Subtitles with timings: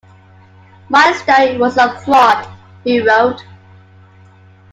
[0.89, 2.47] "My story was a fraud,"
[2.83, 3.43] he wrote.